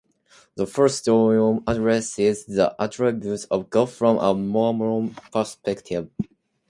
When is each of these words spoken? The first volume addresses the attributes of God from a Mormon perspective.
The 0.55 0.65
first 0.65 1.05
volume 1.05 1.63
addresses 1.67 2.45
the 2.45 2.75
attributes 2.81 3.45
of 3.51 3.69
God 3.69 3.91
from 3.91 4.17
a 4.17 4.33
Mormon 4.33 5.13
perspective. 5.31 6.09